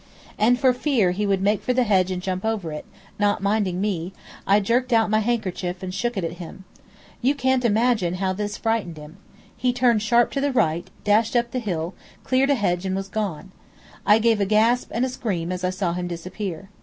And 0.39 0.59
for 0.59 0.73
fear 0.73 1.11
he 1.11 1.27
would 1.27 1.43
make 1.43 1.61
for 1.61 1.73
the 1.73 1.83
hedge 1.83 2.09
and 2.09 2.23
jump 2.23 2.43
over 2.43 2.71
it, 2.73 2.85
not 3.19 3.43
minding 3.43 3.79
me, 3.79 4.13
I 4.47 4.59
jerked 4.59 4.91
out 4.91 5.11
my 5.11 5.19
handkerchief 5.19 5.83
and 5.83 5.93
shook 5.93 6.17
it 6.17 6.23
at 6.23 6.39
him. 6.41 6.63
You 7.21 7.35
can't 7.35 7.63
imagine 7.63 8.15
how 8.15 8.33
this 8.33 8.57
frightened 8.57 8.97
him. 8.97 9.17
He 9.55 9.71
turned 9.71 10.01
sharp 10.01 10.31
to 10.31 10.41
the 10.41 10.51
right, 10.51 10.89
dashed 11.03 11.35
up 11.35 11.51
the 11.51 11.59
hill, 11.59 11.93
cleared 12.23 12.49
a 12.49 12.55
hedge 12.55 12.83
and 12.83 12.95
was 12.95 13.09
gone. 13.09 13.51
I 14.03 14.17
gave 14.17 14.41
a 14.41 14.45
gasp 14.47 14.89
and 14.89 15.05
a 15.05 15.09
scream 15.09 15.51
as 15.51 15.63
I 15.63 15.69
saw 15.69 15.93
him 15.93 16.07
disappear. 16.07 16.71